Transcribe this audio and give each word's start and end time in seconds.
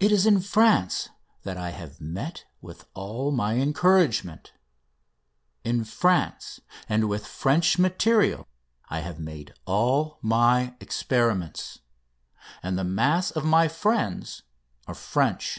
It 0.00 0.10
is 0.10 0.24
in 0.24 0.40
France 0.40 1.10
that 1.42 1.58
I 1.58 1.68
have 1.68 2.00
met 2.00 2.46
with 2.62 2.86
all 2.94 3.30
my 3.30 3.56
encouragement; 3.56 4.54
in 5.64 5.84
France 5.84 6.60
and 6.88 7.10
with 7.10 7.26
French 7.26 7.78
material 7.78 8.48
I 8.88 9.00
have 9.00 9.20
made 9.20 9.52
all 9.66 10.18
my 10.22 10.76
experiments; 10.80 11.80
and 12.62 12.78
the 12.78 12.84
mass 12.84 13.30
of 13.30 13.44
my 13.44 13.68
friends 13.68 14.44
are 14.86 14.94
French. 14.94 15.58